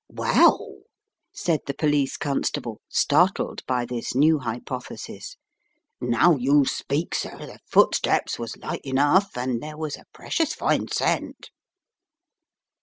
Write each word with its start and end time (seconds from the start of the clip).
"Well!" 0.09 0.77
said 1.31 1.59
the 1.67 1.75
police 1.75 2.17
constable, 2.17 2.81
startled 2.89 3.63
by 3.67 3.85
this 3.85 4.15
new 4.15 4.39
hypothesis. 4.39 5.37
"Now 6.01 6.35
you 6.37 6.65
speak, 6.65 7.13
sir— 7.13 7.37
the 7.37 7.59
footsteps 7.67 8.39
was 8.39 8.57
light 8.57 8.81
enough 8.83 9.37
and 9.37 9.61
there 9.61 9.77
was 9.77 9.97
a 9.97 10.05
precious 10.11 10.55
fine 10.55 10.87
scent." 10.87 11.51